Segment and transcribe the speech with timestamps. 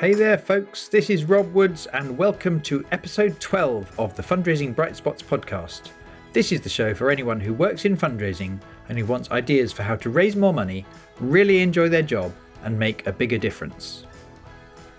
[0.00, 0.86] Hey there, folks.
[0.86, 5.90] This is Rob Woods, and welcome to episode 12 of the Fundraising Bright Spots podcast.
[6.32, 9.82] This is the show for anyone who works in fundraising and who wants ideas for
[9.82, 10.86] how to raise more money,
[11.18, 12.32] really enjoy their job,
[12.62, 14.06] and make a bigger difference.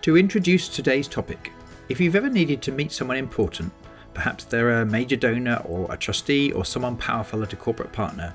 [0.02, 1.54] To introduce today's topic,
[1.88, 3.71] if you've ever needed to meet someone important,
[4.13, 8.34] perhaps they're a major donor or a trustee or someone powerful at a corporate partner,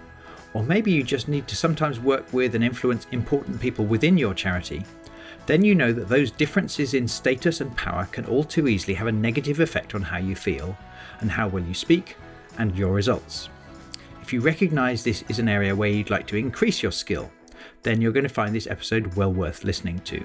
[0.55, 4.33] or maybe you just need to sometimes work with and influence important people within your
[4.33, 4.83] charity,
[5.47, 9.07] then you know that those differences in status and power can all too easily have
[9.07, 10.77] a negative effect on how you feel,
[11.21, 12.17] and how well you speak,
[12.59, 13.49] and your results.
[14.23, 17.31] If you recognise this is an area where you'd like to increase your skill,
[17.83, 20.25] then you're going to find this episode well worth listening to.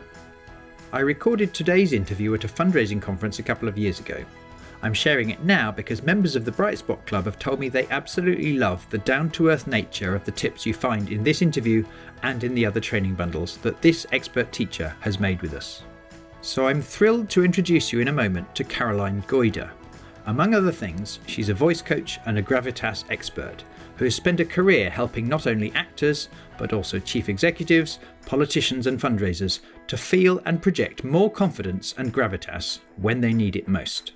[0.94, 4.24] I recorded today's interview at a fundraising conference a couple of years ago.
[4.82, 7.88] I'm sharing it now because members of the Bright Spot Club have told me they
[7.88, 11.86] absolutely love the down to earth nature of the tips you find in this interview
[12.24, 15.84] and in the other training bundles that this expert teacher has made with us.
[16.42, 19.70] So I'm thrilled to introduce you in a moment to Caroline Goyder.
[20.26, 23.64] Among other things, she's a voice coach and a gravitas expert
[23.98, 29.02] who has spent a career helping not only actors, but also chief executives, politicians, and
[29.02, 34.14] fundraisers to feel and project more confidence and gravitas when they need it most.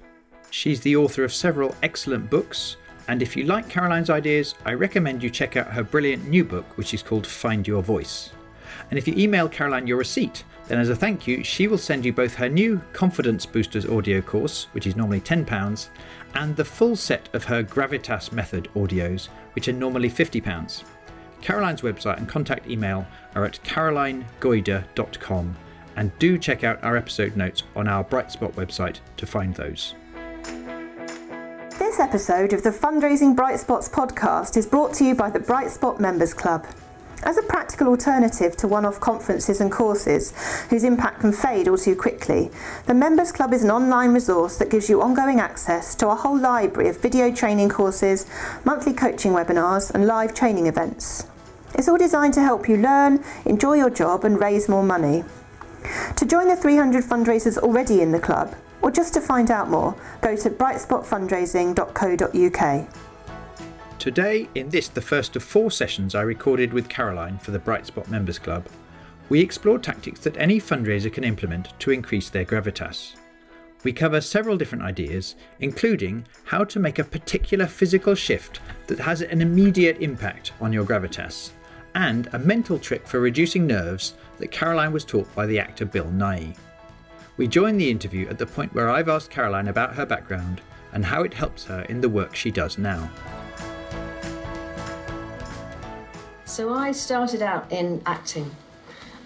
[0.53, 5.23] She's the author of several excellent books, and if you like Caroline's ideas, I recommend
[5.23, 8.29] you check out her brilliant new book, which is called Find Your Voice.
[8.91, 12.05] And if you email Caroline your receipt, then as a thank you, she will send
[12.05, 15.89] you both her new Confidence Boosters audio course, which is normally £10,
[16.35, 20.83] and the full set of her Gravitas Method audios, which are normally £50.
[21.41, 25.57] Caroline's website and contact email are at carolinegoyder.com,
[25.95, 29.95] and do check out our episode notes on our Brightspot website to find those.
[31.93, 35.69] This episode of the Fundraising Bright Spots podcast is brought to you by the Bright
[35.69, 36.65] Spot Members Club.
[37.21, 40.33] As a practical alternative to one off conferences and courses
[40.71, 42.49] whose impact can fade all too quickly,
[42.87, 46.35] the Members Club is an online resource that gives you ongoing access to a whole
[46.35, 48.25] library of video training courses,
[48.65, 51.27] monthly coaching webinars, and live training events.
[51.75, 55.25] It's all designed to help you learn, enjoy your job, and raise more money.
[56.15, 59.95] To join the 300 fundraisers already in the club, or just to find out more,
[60.21, 62.89] go to brightspotfundraising.co.uk.
[63.97, 68.09] Today, in this, the first of four sessions I recorded with Caroline for the Brightspot
[68.09, 68.67] Members Club,
[69.29, 73.15] we explore tactics that any fundraiser can implement to increase their gravitas.
[73.83, 79.21] We cover several different ideas, including how to make a particular physical shift that has
[79.21, 81.51] an immediate impact on your gravitas,
[81.95, 86.07] and a mental trick for reducing nerves that Caroline was taught by the actor Bill
[86.07, 86.57] Nighy.
[87.35, 90.61] We join the interview at the point where I've asked Caroline about her background
[90.91, 93.09] and how it helps her in the work she does now.
[96.45, 98.51] So I started out in acting.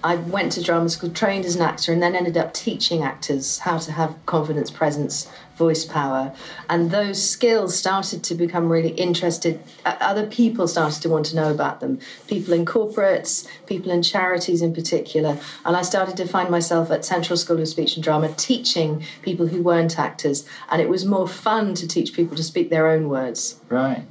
[0.03, 3.59] I went to drama school, trained as an actor, and then ended up teaching actors
[3.59, 6.34] how to have confidence, presence, voice power.
[6.69, 9.59] And those skills started to become really interested.
[9.86, 12.00] Other people started to want to know about them.
[12.28, 15.40] People in corporates, people in charities in particular.
[15.66, 19.47] And I started to find myself at Central School of Speech and Drama teaching people
[19.47, 20.47] who weren't actors.
[20.69, 23.59] And it was more fun to teach people to speak their own words.
[23.68, 24.03] Right.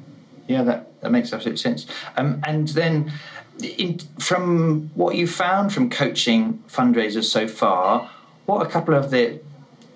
[0.49, 1.87] Yeah, that, that makes absolute sense.
[2.17, 3.13] Um, and then,
[3.61, 8.11] in, from what you found from coaching fundraisers so far,
[8.47, 9.41] what are a couple of the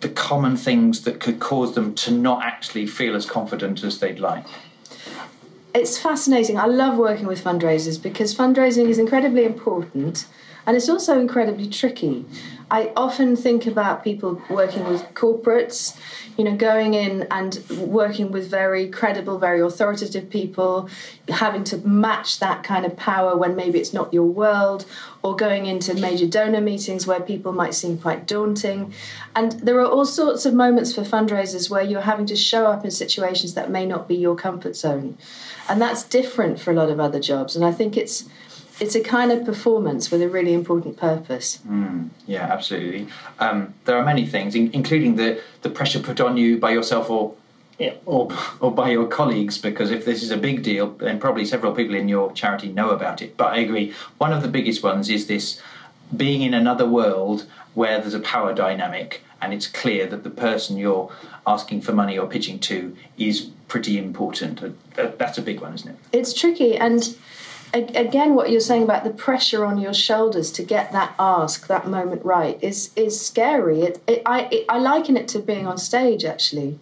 [0.01, 4.19] the common things that could cause them to not actually feel as confident as they'd
[4.19, 4.47] like?
[5.75, 6.59] It's fascinating.
[6.59, 10.25] I love working with fundraisers because fundraising is incredibly important
[10.71, 12.25] and it's also incredibly tricky.
[12.71, 15.99] I often think about people working with corporates,
[16.39, 20.89] you know, going in and working with very credible, very authoritative people,
[21.29, 24.87] having to match that kind of power when maybe it's not your world,
[25.25, 28.95] or going into major donor meetings where people might seem quite daunting.
[29.35, 32.85] And there are all sorts of moments for fundraisers where you're having to show up
[32.85, 35.19] in situations that may not be your comfort zone.
[35.69, 37.57] And that's different for a lot of other jobs.
[37.57, 38.29] And I think it's
[38.81, 41.59] it's a kind of performance with a really important purpose.
[41.69, 43.09] Mm, yeah, absolutely.
[43.39, 47.11] Um, there are many things, in, including the, the pressure put on you by yourself
[47.11, 47.35] or,
[48.05, 48.31] or
[48.61, 51.95] or by your colleagues, because if this is a big deal, then probably several people
[51.95, 53.37] in your charity know about it.
[53.37, 55.61] But I agree, one of the biggest ones is this
[56.15, 60.77] being in another world where there's a power dynamic and it's clear that the person
[60.77, 61.11] you're
[61.47, 64.61] asking for money or pitching to is pretty important.
[64.95, 65.97] That's a big one, isn't it?
[66.13, 67.17] It's tricky and
[67.73, 71.87] again what you're saying about the pressure on your shoulders to get that ask that
[71.87, 75.79] moment right is is scary it, it I it, I liken it to being on
[75.79, 76.79] stage actually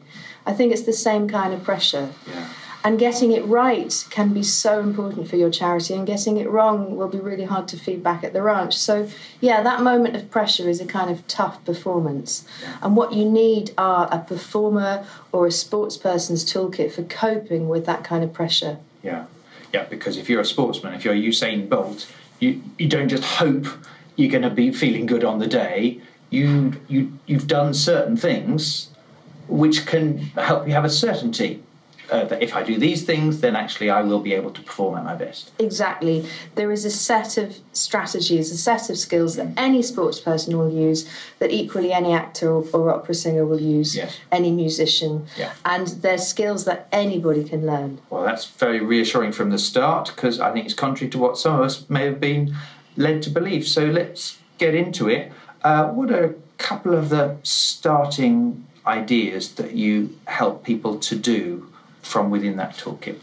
[0.46, 2.49] I think it's the same kind of pressure yeah.
[2.85, 6.96] And getting it right can be so important for your charity, and getting it wrong
[6.96, 8.76] will be really hard to feed back at the ranch.
[8.79, 9.08] So,
[9.41, 12.46] yeah, that moment of pressure is a kind of tough performance.
[12.62, 12.79] yeah.
[12.81, 17.84] And what you need are a performer or a sports person's toolkit for coping with
[17.87, 18.79] that kind of pressure.
[19.02, 19.26] Yeah,
[19.73, 19.85] yeah.
[19.85, 22.11] Because if you're a sportsman, if you're Usain Bolt,
[22.41, 23.67] you you don't just hope
[24.17, 26.00] you're going to be feeling good on the day.
[26.31, 28.91] You you you've done certain things
[29.49, 31.62] which can help you have a certainty
[32.10, 34.96] uh, that if I do these things, then actually I will be able to perform
[34.99, 35.50] at my best.
[35.58, 36.26] Exactly.
[36.55, 40.70] There is a set of strategies, a set of skills that any sports person will
[40.72, 41.08] use,
[41.38, 44.16] that equally any actor or, or opera singer will use, Yes.
[44.32, 45.26] any musician.
[45.37, 45.52] Yeah.
[45.64, 48.00] And they're skills that anybody can learn.
[48.10, 51.55] Well, that's very reassuring from the start because I think it's contrary to what some
[51.56, 52.55] of us may have been
[52.96, 53.66] led to believe.
[53.66, 55.32] So let's get into it.
[55.62, 61.69] Uh, what are a couple of the starting ideas that you help people to do
[62.03, 63.19] from within that toolkit?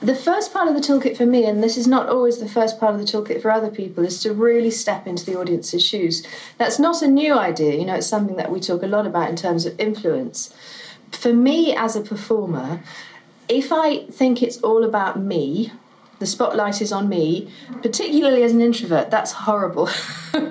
[0.00, 2.78] The first part of the toolkit for me, and this is not always the first
[2.78, 6.24] part of the toolkit for other people, is to really step into the audience's shoes.
[6.56, 9.28] That's not a new idea, you know, it's something that we talk a lot about
[9.28, 10.54] in terms of influence.
[11.10, 12.80] For me as a performer,
[13.48, 15.72] if I think it's all about me,
[16.18, 17.50] the spotlight is on me,
[17.82, 19.88] particularly as an introvert, that's horrible.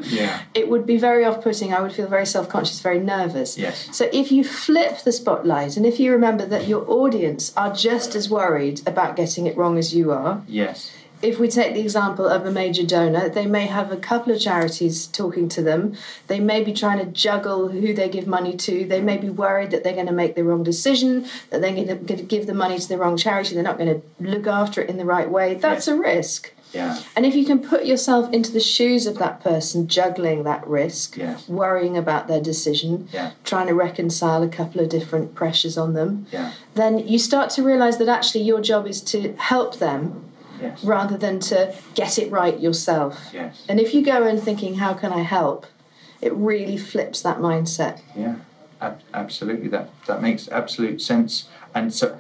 [0.10, 0.42] Yeah.
[0.54, 1.74] it would be very off putting.
[1.74, 3.58] I would feel very self conscious, very nervous.
[3.58, 3.96] Yes.
[3.96, 8.16] So if you flip the spotlight and if you remember that your audience are just
[8.16, 10.92] as worried about getting it wrong as you are, Yes.
[11.22, 14.40] If we take the example of a major donor, they may have a couple of
[14.40, 15.96] charities talking to them.
[16.28, 18.86] They may be trying to juggle who they give money to.
[18.86, 22.06] They may be worried that they're going to make the wrong decision, that they're going
[22.06, 24.90] to give the money to the wrong charity, they're not going to look after it
[24.90, 25.56] in the right way.
[25.56, 25.96] That's Yes.
[25.96, 26.54] a risk.
[26.74, 27.00] Yeah.
[27.16, 31.16] And if you can put yourself into the shoes of that person juggling that risk,
[31.18, 31.48] Yes.
[31.48, 33.31] worrying about their decision, Yeah.
[33.46, 36.52] trying to reconcile a couple of different pressures on them, Yeah.
[36.75, 40.25] then you start to realize that actually your job is to help them
[40.62, 40.83] Yes.
[40.83, 43.30] rather than to get it right yourself.
[43.33, 43.65] Yes.
[43.69, 45.65] And if you go in thinking, how can I help?
[46.21, 48.01] It really flips that mindset.
[48.15, 48.36] Yeah,
[48.81, 49.68] ab- absolutely.
[49.68, 51.48] That that makes absolute sense.
[51.75, 52.18] And so,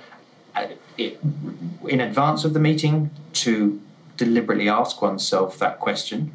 [0.55, 0.67] uh,
[0.97, 1.19] it,
[1.87, 3.81] in advance of the meeting, to
[4.17, 6.31] deliberately ask oneself that question,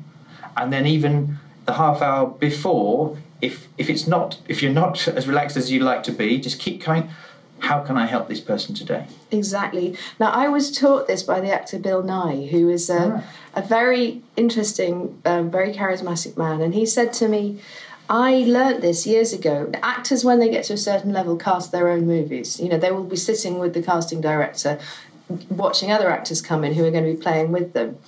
[0.57, 5.29] and then even the half hour before, if if it's not if you're not as
[5.29, 7.11] relaxed as you like to be, just keep coming.
[7.63, 9.07] How can I help this person today?
[9.31, 9.97] Exactly.
[10.19, 13.25] Now, I was taught this by the actor Bill Nighy, who is a,
[13.55, 16.61] a very interesting, um, very charismatic man.
[16.61, 17.61] And he said to me,
[18.11, 19.71] I learnt this years ago.
[19.81, 22.59] Actors, when they get to a certain level, cast their own movies.
[22.59, 24.81] You know, they will be sitting with the casting director,
[25.51, 27.99] watching other actors come in who are going to be playing with them.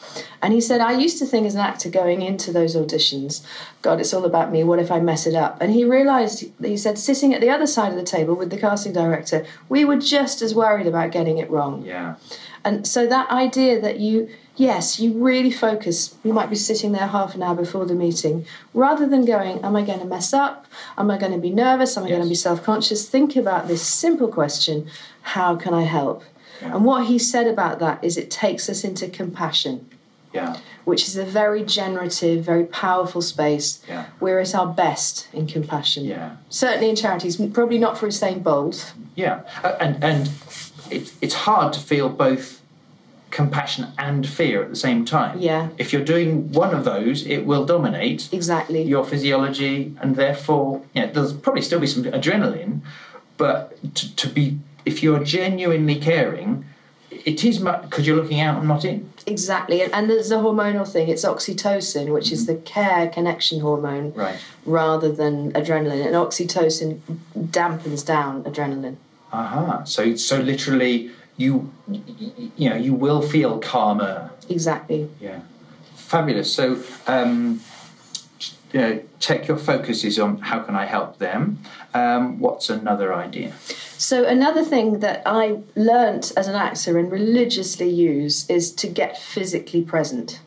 [0.43, 3.45] And he said, I used to think as an actor going into those auditions,
[3.83, 4.65] God, it's all about me.
[4.65, 5.61] What if I mess it up?
[5.61, 8.59] And he realised, he said, sitting at the other side of the table with the
[8.59, 11.85] casting director, we were just as worried about getting it wrong.
[11.85, 12.17] Yeah,
[12.65, 17.07] And so that idea that you, yes, you really focus, you might be sitting there
[17.09, 20.67] half an hour before the meeting, rather than going, Am I going to mess up?
[20.97, 21.97] Am I going to be nervous?
[21.97, 23.09] Am I going to be self conscious?
[23.09, 24.89] Think about this simple question
[25.23, 26.23] How can I help?
[26.63, 29.87] And what he said about that is it takes us into compassion,
[30.33, 33.83] yeah, which is a very generative, very powerful space.
[33.89, 34.07] Yeah.
[34.21, 36.05] We're at our best in compassion.
[36.05, 36.37] yeah.
[36.49, 38.93] Certainly in charities, probably not for Usain Bolt.
[39.15, 40.31] Yeah, Uh, and and
[40.91, 42.61] it, it's hard to feel both
[43.31, 45.39] compassion and fear at the same time.
[45.41, 45.69] Yeah.
[45.77, 48.83] If you're doing one of those, it will dominate Exactly.
[48.83, 52.81] your physiology, and therefore, yeah, there's probably still be some adrenaline,
[53.37, 56.65] but to, to be if you're genuinely caring,
[57.11, 59.11] it is because you're looking out and not in.
[59.27, 61.09] Exactly, and, and there's a hormonal thing.
[61.09, 64.39] It's oxytocin, which is the care connection hormone, Right.
[64.67, 66.05] rather than adrenaline.
[66.07, 67.01] And oxytocin
[67.37, 68.97] dampens down adrenaline.
[69.33, 69.85] Aha.
[69.85, 71.71] So so literally, you
[72.57, 75.09] you know you will feel calmer Exactly.
[75.21, 75.41] Yeah,
[75.95, 76.53] fabulous.
[76.53, 77.61] So, um,
[78.39, 81.61] ch- uh, check your focuses on how can I help them.
[81.95, 83.55] Um, what's another idea?
[83.97, 89.17] So another thing that I learnt as an actor and religiously use is to get
[89.17, 90.41] physically present.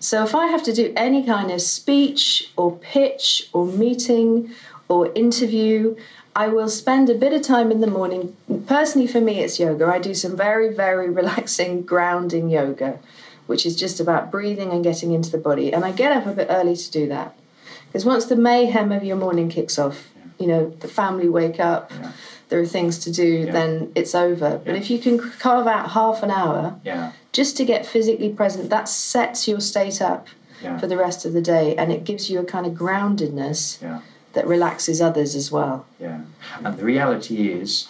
[0.00, 4.50] So if I have to do any kind of speech or pitch or meeting
[4.88, 5.96] or interview,
[6.36, 8.36] I will spend a bit of time in the morning.
[8.66, 9.86] Personally, for me, it's yoga.
[9.86, 12.98] I do some very, very relaxing, grounding yoga,
[13.46, 15.72] which is just about breathing and getting into the body.
[15.72, 17.36] And I get up a bit early to do that.
[17.86, 21.92] Because once the mayhem of your morning kicks off, you know, the family wake up,
[22.48, 24.60] there are things to do, then it's over.
[24.64, 28.70] But if you can carve out half an hour Yeah, just to get physically present,
[28.70, 30.26] that sets your state up
[30.62, 30.78] Yeah.
[30.78, 34.00] for the rest of the day and it gives you a kind of groundedness yeah,
[34.34, 35.86] that relaxes others as well.
[36.00, 36.20] yeah.
[36.64, 37.88] And the reality is,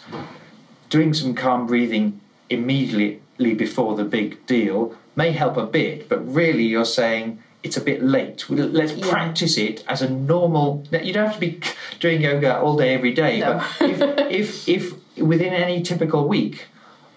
[0.91, 2.21] doing some calm breathing
[2.51, 7.81] immediately before the big deal may help a bit, but really you're saying it's a
[7.81, 8.45] bit late.
[8.49, 9.11] Let's Yeah.
[9.11, 10.85] practice it as a normal.
[10.93, 11.59] You don't have to be
[11.99, 13.61] doing yoga all day every day, No.
[13.81, 13.99] but if,
[14.69, 16.67] if if within any typical week,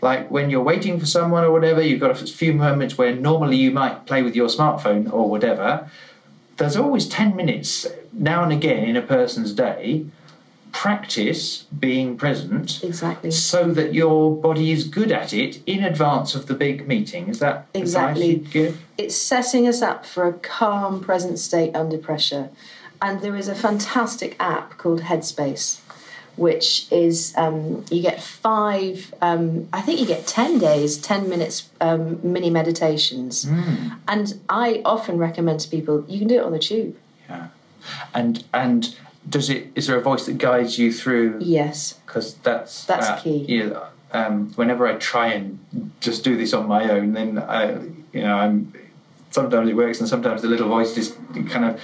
[0.01, 3.57] like when you're waiting for someone or whatever, you've got a few moments where normally
[3.57, 5.89] you might play with your smartphone or whatever.
[6.57, 10.05] There's always ten minutes now and again in a person's day.
[10.79, 13.31] Practice being present Exactly.
[13.31, 17.29] so that your body is good at it in advance of the big meeting.
[17.29, 18.45] Is that Exactly.
[18.95, 22.49] It's setting us up for a calm present state under pressure.
[23.01, 25.79] And there is a fantastic app called Headspace,
[26.35, 31.69] which is um, you get five, um, I think you get 10 days, 10 minutes
[31.81, 33.45] um, mini meditations.
[34.07, 36.95] And I often recommend to people you can do it on the tube.
[37.27, 37.47] Yeah.
[38.13, 38.95] And and
[39.29, 39.71] does it?
[39.75, 41.39] Is there a voice that guides you through?
[41.41, 41.93] Yes.
[42.05, 43.45] Because that's That's uh, key.
[43.47, 43.85] Yeah.
[44.11, 45.59] Um, whenever I try and
[45.99, 47.73] just do this on my own, then I,
[48.13, 48.73] you know, I'm.
[49.29, 51.15] Sometimes it works, and sometimes the little voice just
[51.49, 51.81] kind of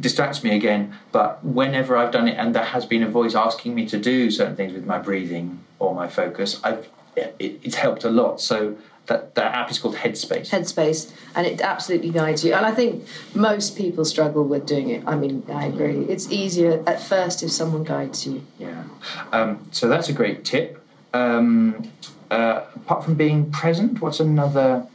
[0.00, 0.94] distracts me again.
[1.12, 4.30] But whenever I've done it, and there has been a voice asking me to do
[4.30, 8.40] certain things with my breathing or my focus, I've it, it's helped a lot.
[8.40, 8.76] So
[9.10, 10.50] that that app is called Headspace.
[10.50, 12.54] Headspace, and it absolutely guides you.
[12.54, 15.02] And I think most people struggle with doing it.
[15.04, 16.04] I mean, I agree.
[16.04, 18.46] It's easier at first if someone guides you.
[18.58, 18.84] Yeah.
[19.32, 20.80] Um, so that's a great tip.
[21.12, 21.90] Um,
[22.30, 24.86] uh, apart from being present, what's another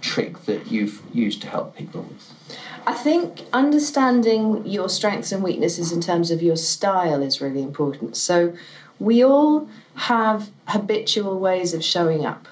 [0.00, 2.58] trick that you've used to help people with?
[2.84, 8.16] I think understanding your strengths and weaknesses in terms of your style is really important.
[8.16, 8.54] So,
[8.98, 12.46] we all have habitual ways of showing up.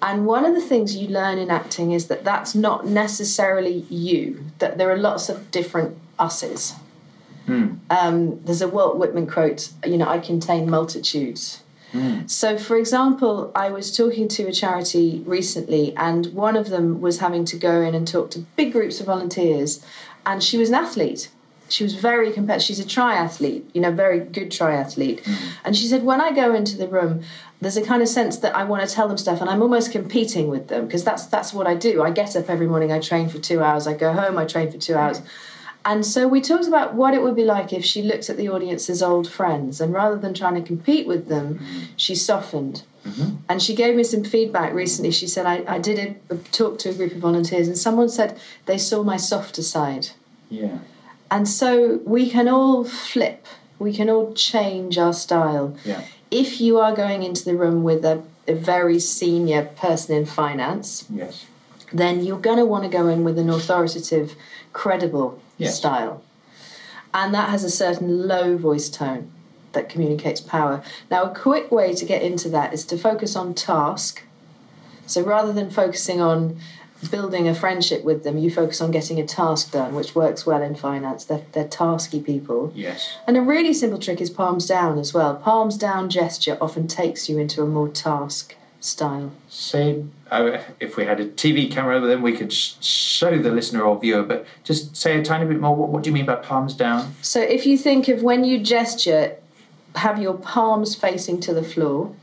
[0.00, 4.44] And one of the things you learn in acting is that that's not necessarily you,
[4.58, 6.74] that there are lots of different us's.
[7.46, 7.74] Hmm.
[7.90, 11.62] Um, there's a Walt Whitman quote, you know, I contain multitudes.
[11.92, 12.26] Hmm.
[12.26, 17.18] So, for example, I was talking to a charity recently, and one of them was
[17.20, 19.84] having to go in and talk to big groups of volunteers,
[20.26, 21.30] and she was an athlete.
[21.70, 22.66] She was very competitive.
[22.66, 25.24] She's a triathlete, you know, very good triathlete.
[25.24, 25.34] Hmm.
[25.64, 27.22] And she said, when I go into the room,
[27.60, 29.90] there's a kind of sense that I want to tell them stuff, and I'm almost
[29.90, 32.02] competing with them because that's that's what I do.
[32.02, 34.70] I get up every morning, I train for two hours, I go home, I train
[34.70, 35.20] for two hours.
[35.84, 38.48] And so we talked about what it would be like if she looked at the
[38.48, 41.84] audience as old friends, and rather than trying to compete with them, mm-hmm.
[41.96, 42.82] she softened.
[43.06, 43.36] Mm-hmm.
[43.48, 45.12] And she gave me some feedback recently.
[45.12, 45.98] She said, I, I did
[46.30, 49.62] a, a talk to a group of volunteers, and someone said they saw my softer
[49.62, 50.10] side.
[50.50, 50.78] Yeah.
[51.30, 53.46] And so we can all flip,
[53.78, 55.76] we can all change our style.
[55.84, 56.02] Yeah.
[56.30, 61.06] If you are going into the room with a, a very senior person in finance,
[61.12, 61.46] Yes.
[61.92, 64.34] then you're going to want to go in with an authoritative,
[64.72, 65.76] credible Yes.
[65.78, 66.22] style.
[67.14, 69.30] And that has a certain low voice tone
[69.72, 70.82] that communicates power.
[71.10, 74.22] Now, a quick way to get into that is to focus on task.
[75.06, 76.58] So rather than focusing on
[77.10, 80.62] building a friendship with them, you focus on getting a task done, which works well
[80.62, 81.24] in finance.
[81.24, 82.72] They're, they're tasky people.
[82.74, 83.16] Yes.
[83.26, 85.36] And a really simple trick is palms down as well.
[85.36, 89.32] Palms down gesture often takes you into a more task style.
[89.48, 93.82] Say, uh, if we had a TV camera, then we could sh- show the listener
[93.82, 95.74] or viewer, but just say a tiny bit more.
[95.74, 97.14] What, what do you mean by palms down?
[97.22, 99.36] So if you think of when you gesture,
[99.96, 102.14] have your palms facing to the floor.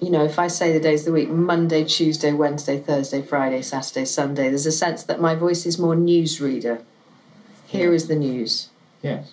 [0.00, 3.62] You know, if I say the days of the week Monday, Tuesday, Wednesday, Thursday, Friday,
[3.62, 6.82] Saturday, Sunday, there's a sense that my voice is more newsreader.
[7.66, 8.68] Here is the news.
[9.02, 9.32] Yes.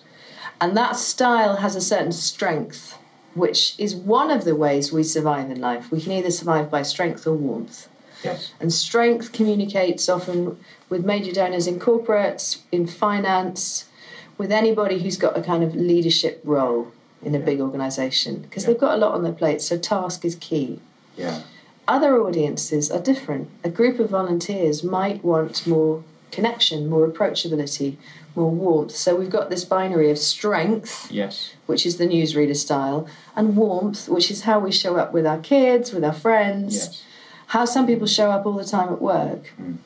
[0.60, 2.98] And that style has a certain strength,
[3.34, 5.92] which is one of the ways we survive in life.
[5.92, 7.88] We can either survive by strength or warmth.
[8.24, 8.52] Yes.
[8.58, 10.58] And strength communicates often
[10.88, 13.88] with major donors in corporates, in finance,
[14.36, 16.92] with anybody who's got a kind of leadership role
[17.22, 18.70] in a big organisation, because Yeah.
[18.70, 19.60] they've got a lot on their plate.
[19.62, 20.80] So task is key.
[21.16, 21.40] Yeah.
[21.88, 23.48] Other audiences are different.
[23.64, 27.96] A group of volunteers might want more connection, more approachability,
[28.34, 28.94] more warmth.
[28.96, 31.52] So we've got this binary of strength, Yes.
[31.66, 35.38] which is the newsreader style, and warmth, which is how we show up with our
[35.38, 37.02] kids, with our friends Yes.
[37.46, 39.52] how some people show up all the time at work.
[39.60, 39.76] Mm.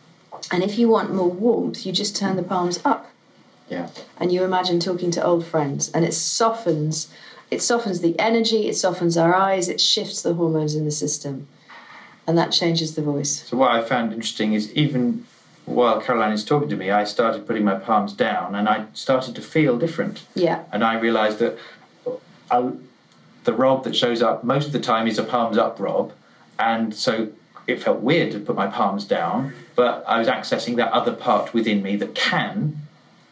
[0.51, 3.10] And if you want more warmth, you just turn the palms up
[3.71, 3.89] Yeah.
[4.19, 7.09] and you imagine talking to old friends and it softens
[7.51, 11.49] it softens the energy, it softens our eyes, it shifts the hormones in the system.
[12.27, 13.43] And that changes the voice.
[13.49, 15.27] So what I found interesting is even
[15.65, 19.35] while Caroline is talking to me, I started putting my palms down, and I started
[19.37, 20.27] to feel different.
[20.35, 20.65] Yeah.
[20.73, 21.59] And I realised that
[22.07, 22.13] uh,
[22.51, 22.71] I,
[23.45, 26.13] the Rob that shows up most of the time is a palms up Rob,
[26.59, 27.31] and so
[27.67, 31.55] it felt weird to put my palms down, but I was accessing that other part
[31.55, 32.83] within me that can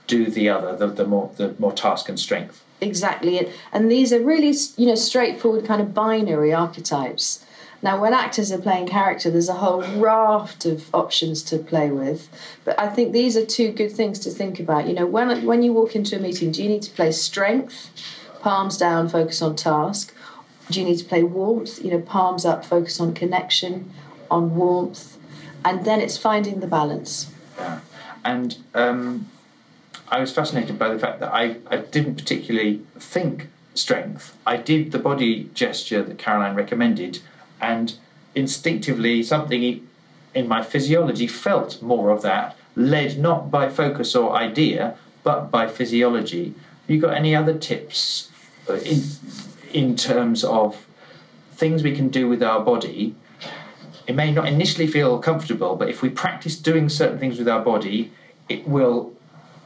[0.09, 2.65] do the other, the, the more the more task and strength.
[2.81, 3.39] Exactly.
[3.39, 7.45] And- And these are really, you know, straightforward kind of binary archetypes.
[7.81, 12.29] Now, when actors are playing character, there's a whole raft of options to play with.
[12.65, 14.89] But I think these are two good things to think about.
[14.89, 17.77] You know, when when you walk into a meeting, do you need to play strength,
[18.43, 20.13] palms down, focus on task?
[20.71, 21.73] Do you need to play warmth?
[21.85, 23.73] You know, palms up, focus on connection,
[24.31, 25.17] on warmth,
[25.65, 27.31] and then it's finding the balance.
[27.59, 27.81] Yeah.
[28.25, 29.29] And um,
[30.11, 34.37] I was fascinated by the fact that I, I didn't particularly think strength.
[34.47, 37.21] I did the body gesture that Caroline recommended,
[37.61, 37.95] and
[38.35, 39.87] instinctively something
[40.35, 45.67] in my physiology felt more of that, led not by focus or idea, but by
[45.67, 46.55] physiology.
[46.87, 48.31] You got any other tips
[48.69, 49.03] uh, in,
[49.73, 50.87] in terms of
[51.53, 53.15] things we can do with our body?
[54.07, 57.63] It may not initially feel comfortable, but if we practice doing certain things with our
[57.63, 58.11] body,
[58.49, 59.13] it will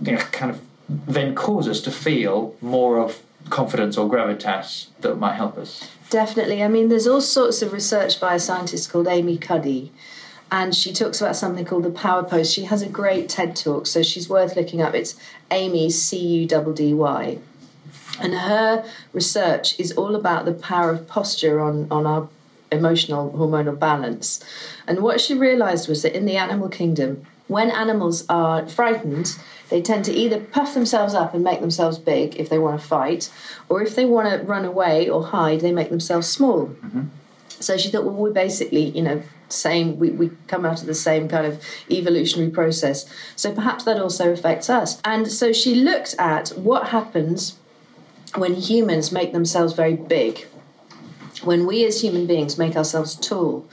[0.02, 5.16] you know, kind of then cause us to feel more of confidence or gravitas that
[5.16, 5.88] might help us.
[6.10, 6.62] Definitely.
[6.62, 9.90] I mean, there's all sorts of research by a scientist called Amy Cuddy,
[10.50, 12.52] and she talks about something called the power pose.
[12.52, 14.94] She has a great TED talk, so she's worth looking up.
[14.94, 15.14] It's
[15.50, 17.38] Amy C U D D Y.
[18.20, 22.28] And her research is all about the power of posture on, on our
[22.70, 24.44] emotional hormonal balance.
[24.86, 29.82] And what she realized was that in the animal kingdom, when animals are frightened, they
[29.82, 33.30] tend to either puff themselves up and make themselves big if they want to fight,
[33.68, 36.68] or if they want to run away or hide, they make themselves small.
[36.68, 37.04] Mm-hmm.
[37.60, 39.98] So she thought, well, we're basically, you know, same.
[39.98, 43.06] We, we come out of the same kind of evolutionary process.
[43.36, 45.00] So perhaps that also affects us.
[45.04, 47.58] And so she looked at what happens
[48.34, 50.46] when humans make themselves very big
[51.44, 53.66] when we as human beings make ourselves tall.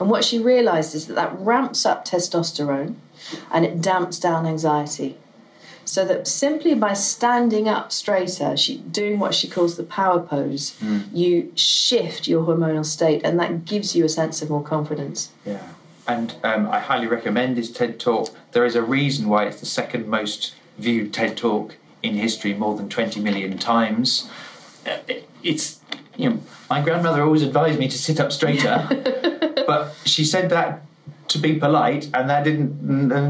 [0.00, 2.96] And what she realized is that that ramps up testosterone
[3.50, 5.16] and it damps down anxiety.
[5.84, 10.76] So that simply by standing up straighter, she, doing what she calls the power pose,
[10.80, 11.04] mm.
[11.12, 15.30] you shift your hormonal state, and that gives you a sense of more confidence.
[15.44, 15.68] Yeah,
[16.06, 18.30] and um, I highly recommend this TED talk.
[18.52, 22.76] There is a reason why it's the second most viewed TED talk in history, more
[22.76, 24.30] than 20 million times.
[24.86, 24.98] Uh,
[25.42, 25.80] it's
[26.16, 28.86] you know, my grandmother always advised me to sit up straighter,
[29.66, 30.82] but she said that
[31.32, 32.82] to be polite, and that didn't.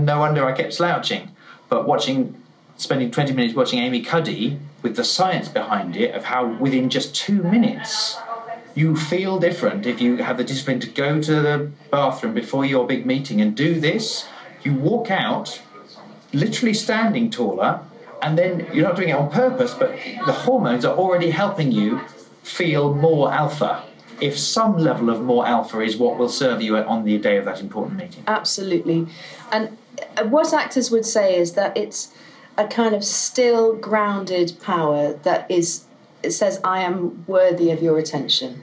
[0.05, 1.31] No wonder I kept slouching.
[1.69, 2.41] But watching,
[2.77, 7.15] spending 20 minutes watching Amy Cuddy with the science behind it of how within just
[7.15, 8.19] two minutes
[8.75, 12.87] you feel different if you have the discipline to go to the bathroom before your
[12.87, 14.27] big meeting and do this.
[14.63, 15.61] You walk out,
[16.33, 17.81] literally standing taller,
[18.23, 19.91] and then you're not doing it on purpose, but
[20.27, 22.01] the hormones are already helping you
[22.43, 23.85] feel more alpha
[24.23, 27.45] if some level of more alpha is what will serve you on the day of
[27.45, 28.23] that important meeting.
[28.29, 29.09] Absolutely.
[29.51, 29.77] And
[30.17, 32.15] uh, what actors would say is that it's
[32.57, 35.87] a kind of still grounded power that is
[36.23, 38.63] it says I am worthy of your attention.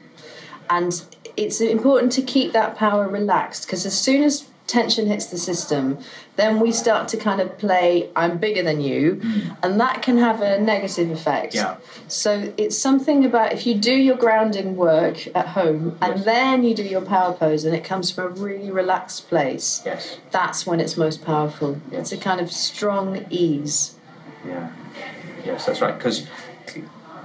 [0.69, 1.03] And
[1.35, 5.97] it's important to keep that power relaxed because as soon as tension hits the system,
[6.35, 9.57] then we start to kind of play I'm bigger than you, mm.
[9.63, 11.55] and that can have a negative effect.
[11.55, 11.77] Yeah.
[12.07, 16.75] So it's something about if you do your grounding work at home and then you
[16.75, 20.19] do your power pose and it comes from a really relaxed place, yes.
[20.31, 21.81] that's when it's most powerful.
[21.91, 21.99] Yes.
[21.99, 23.95] It's a kind of strong ease.
[24.45, 24.71] Yeah.
[25.43, 25.97] Yes, that's right.
[25.97, 26.27] Because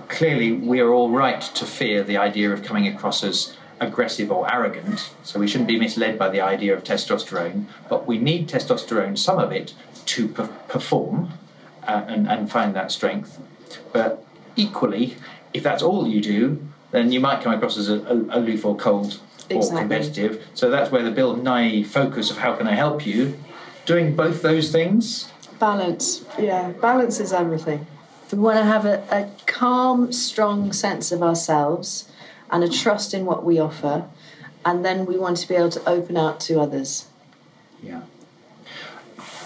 [0.09, 4.53] clearly we are all right to fear the idea of coming across as aggressive or
[4.53, 9.19] arrogant, so we shouldn't be misled by the idea of testosterone, but we need testosterone,
[9.19, 9.75] some of it,
[10.07, 11.33] to pe- perform
[11.87, 13.41] uh, and, and find that strength.
[13.93, 14.25] But
[14.57, 15.17] equally,
[15.53, 18.77] if that's all you do, then you might come across as a, a, aloof or
[18.77, 19.81] cold or exactly.
[19.81, 20.47] competitive.
[20.55, 23.39] So that's where the Bill Nighy focus of how can I help you,
[23.87, 25.31] doing both those things.
[25.59, 27.87] Balance, yeah, balance is everything.
[28.33, 32.09] We want to have a, a calm, strong sense of ourselves
[32.51, 34.09] and a trust in what we offer,
[34.65, 37.07] and then we want to be able to open out to others.
[37.83, 38.03] Yeah.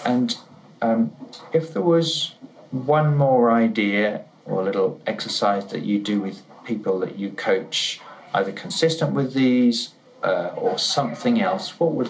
[0.05, 0.37] And
[0.81, 1.11] um,
[1.53, 2.35] if there was
[2.71, 7.99] one more idea or a little exercise that you do with people that you coach,
[8.33, 9.89] either consistent with these
[10.23, 12.09] uh, or something else, what would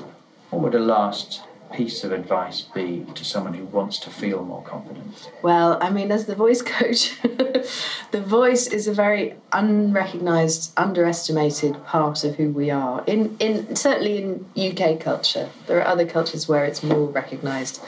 [0.49, 4.63] what would a last piece of advice be to someone who wants to feel more
[4.63, 5.31] confident?
[5.41, 12.23] Well, I mean, as the voice coach, the voice is a very unrecognized, underestimated part
[12.23, 13.03] of who we are.
[13.05, 17.81] In in certainly in UK culture, there are other cultures where it's more recognized.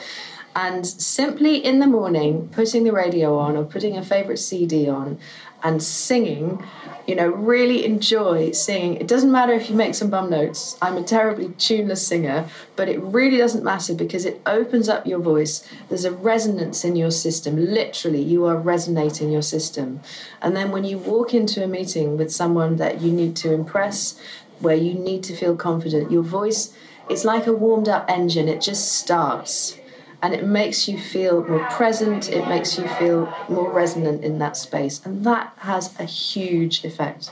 [0.56, 5.18] And simply in the morning, putting the radio on or putting a favorite CD on
[5.64, 6.64] and singing
[7.08, 8.96] you know, really enjoy singing.
[8.96, 10.78] It doesn't matter if you make some bum notes.
[10.82, 15.20] I'm a terribly tuneless singer, but it really doesn't matter because it opens up your
[15.20, 15.68] voice.
[15.90, 17.58] There's a resonance in your system.
[17.58, 20.02] Literally, you are resonating your system.
[20.42, 24.20] And then when you walk into a meeting with someone that you need to impress,
[24.60, 26.12] where you need to feel confident.
[26.12, 26.74] Your voice,
[27.10, 29.76] it's like a warmed up engine, it just starts
[30.22, 34.56] and it makes you feel more present, it makes you feel more resonant in that
[34.56, 37.32] space, and that has a huge effect.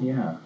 [0.00, 0.36] Yeah.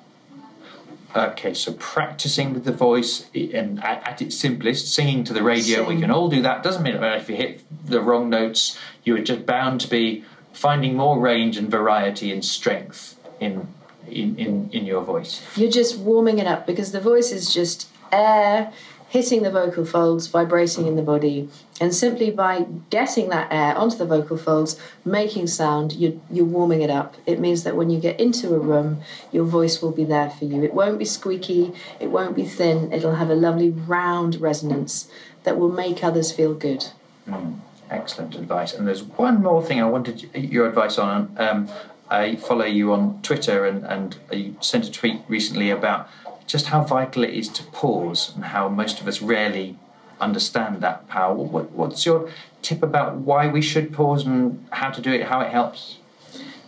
[1.14, 5.94] Okay, so practicing with the voice and at, its simplest, singing to the radio, Sing.
[5.94, 6.62] we can all do that.
[6.62, 10.24] Doesn't mean that if you hit the wrong notes, you are just bound to be
[10.54, 13.68] finding more range and variety and strength in
[14.08, 15.42] in, in, in your voice.
[15.56, 18.72] You're just warming it up because the voice is just air
[19.12, 21.46] hitting the vocal folds, vibrating in the body,
[21.79, 26.81] and simply by getting that air onto the vocal folds, making sound, you're, you're warming
[26.81, 27.14] it up.
[27.27, 30.46] It means that when you get into a room, your voice will be there for
[30.46, 30.62] you.
[30.62, 35.11] It won't be squeaky, it won't be thin, it'll have a lovely round resonance
[35.44, 36.87] that will make others feel good.
[37.29, 37.59] Mm,
[37.90, 38.72] excellent advice.
[38.72, 41.35] And there's one more thing I wanted your advice on.
[41.37, 41.68] Um,
[42.09, 46.09] I follow you on Twitter, and, and you sent a tweet recently about
[46.46, 49.76] just how vital it is to pause and how most of us rarely
[50.20, 51.35] understand that power.
[51.35, 52.31] What, what's your
[52.62, 55.98] tip about why we should pause and how to do it, how it helps?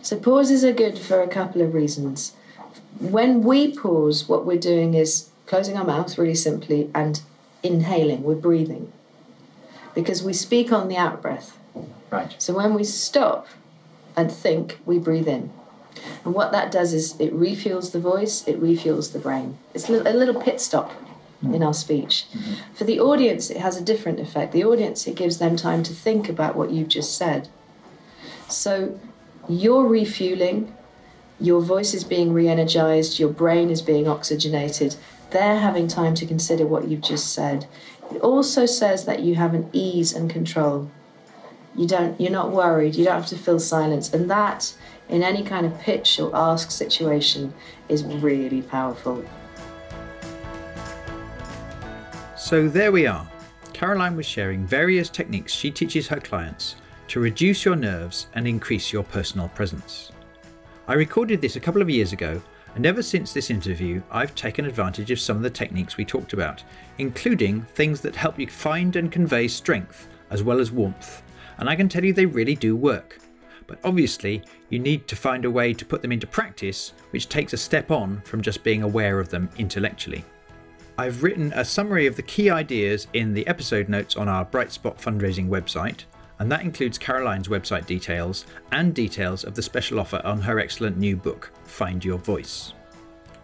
[0.01, 2.33] So, pauses are good for a couple of reasons.
[2.99, 7.21] When we pause, what we're doing is closing our mouth really simply and
[7.63, 8.91] inhaling, we're breathing.
[9.95, 11.57] Because we speak on the out breath.
[12.11, 12.35] Right.
[12.37, 13.47] So, when we stop
[14.15, 15.51] and think, we breathe in.
[16.23, 19.57] And what that does is it refuels the voice, it refuels the brain.
[19.73, 20.91] It's a little pit stop
[21.43, 22.25] in our speech.
[22.33, 22.53] Mm-hmm.
[22.73, 24.51] For the audience, it has a different effect.
[24.51, 27.49] The audience, it gives them time to think about what you've just said.
[28.49, 28.99] So
[29.47, 30.73] you're refueling,
[31.39, 34.95] your voice is being re energized, your brain is being oxygenated.
[35.31, 37.67] They're having time to consider what you've just said.
[38.11, 40.89] It also says that you have an ease and control.
[41.77, 44.13] You don't, you're not worried, you don't have to feel silence.
[44.13, 44.73] And that
[45.09, 47.53] in any kind of pitch or ask situation
[47.89, 49.23] is really powerful.
[52.37, 53.27] So there we are.
[53.73, 56.75] Caroline was sharing various techniques she teaches her clients
[57.09, 60.11] to reduce your nerves and increase your personal presence.
[60.87, 62.41] I recorded this a couple of years ago,
[62.75, 66.33] and ever since this interview, I've taken advantage of some of the techniques we talked
[66.33, 66.63] about,
[66.97, 71.21] including things that help you find and convey strength as well as warmth.
[71.57, 73.19] And I can tell you they really do work
[73.67, 77.53] but obviously you need to find a way to put them into practice, which takes
[77.53, 80.23] a step on from just being aware of them intellectually.
[80.97, 84.97] I've written a summary of the key ideas in the episode notes on our Brightspot
[85.01, 86.05] fundraising website,
[86.39, 90.97] and that includes Caroline's website details and details of the special offer on her excellent
[90.97, 92.73] new book, Find Your Voice.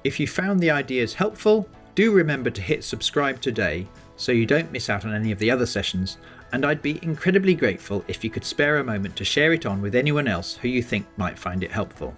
[0.03, 4.71] If you found the ideas helpful, do remember to hit subscribe today so you don't
[4.71, 6.17] miss out on any of the other sessions
[6.53, 9.81] and I'd be incredibly grateful if you could spare a moment to share it on
[9.81, 12.15] with anyone else who you think might find it helpful.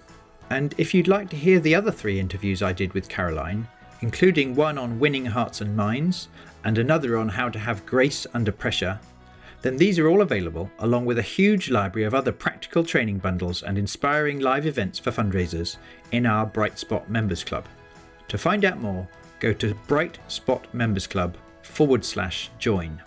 [0.50, 3.66] And if you'd like to hear the other three interviews I did with Caroline,
[4.00, 6.28] including one on winning hearts and minds
[6.64, 8.98] and another on how to have grace under pressure,
[9.62, 13.62] then these are all available along with a huge library of other practical training bundles
[13.62, 15.78] and inspiring live events for fundraisers
[16.12, 17.64] in our Brightspot Members Club.
[18.28, 19.08] To find out more,
[19.40, 23.02] go to Brightspot Members Club forward slash join.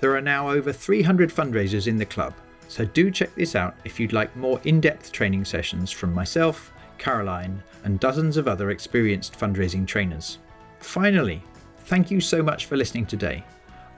[0.00, 2.32] There are now over 300 fundraisers in the club,
[2.68, 6.72] so do check this out if you'd like more in depth training sessions from myself,
[6.96, 10.38] Caroline, and dozens of other experienced fundraising trainers.
[10.78, 11.42] Finally,
[11.80, 13.44] thank you so much for listening today.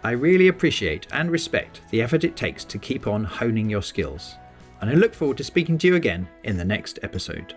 [0.03, 4.35] I really appreciate and respect the effort it takes to keep on honing your skills,
[4.81, 7.55] and I look forward to speaking to you again in the next episode.